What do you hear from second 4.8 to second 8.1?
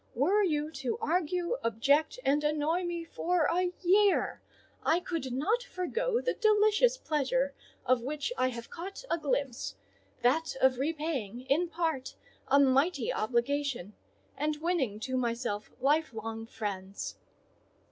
I could not forego the delicious pleasure of